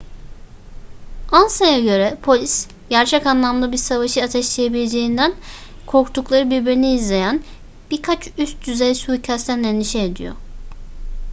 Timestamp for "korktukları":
5.87-6.49